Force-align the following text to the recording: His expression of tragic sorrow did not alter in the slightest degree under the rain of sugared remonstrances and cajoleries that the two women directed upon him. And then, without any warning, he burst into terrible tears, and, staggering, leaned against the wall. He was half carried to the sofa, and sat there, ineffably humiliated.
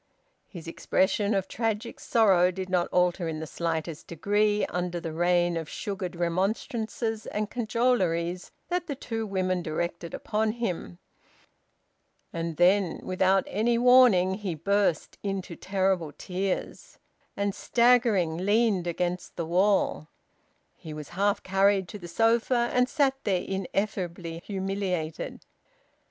His 0.47 0.67
expression 0.67 1.35
of 1.35 1.47
tragic 1.47 1.99
sorrow 1.99 2.49
did 2.49 2.71
not 2.71 2.87
alter 2.87 3.27
in 3.27 3.39
the 3.39 3.45
slightest 3.45 4.07
degree 4.07 4.65
under 4.65 4.99
the 4.99 5.13
rain 5.13 5.55
of 5.55 5.69
sugared 5.69 6.15
remonstrances 6.15 7.27
and 7.27 7.51
cajoleries 7.51 8.49
that 8.69 8.87
the 8.87 8.95
two 8.95 9.27
women 9.27 9.61
directed 9.61 10.15
upon 10.15 10.53
him. 10.53 10.97
And 12.33 12.57
then, 12.57 13.01
without 13.03 13.43
any 13.45 13.77
warning, 13.77 14.33
he 14.33 14.55
burst 14.55 15.19
into 15.21 15.55
terrible 15.55 16.13
tears, 16.17 16.97
and, 17.37 17.53
staggering, 17.53 18.37
leaned 18.37 18.87
against 18.87 19.35
the 19.35 19.45
wall. 19.45 20.07
He 20.75 20.95
was 20.95 21.09
half 21.09 21.43
carried 21.43 21.87
to 21.89 21.99
the 21.99 22.07
sofa, 22.07 22.71
and 22.73 22.89
sat 22.89 23.17
there, 23.23 23.43
ineffably 23.43 24.39
humiliated. 24.43 25.45